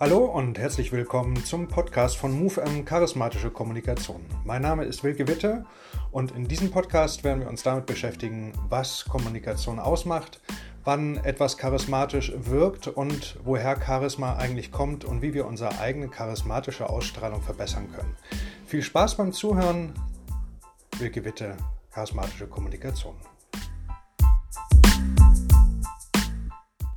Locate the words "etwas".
11.16-11.58